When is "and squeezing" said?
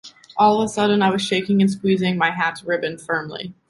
1.61-2.17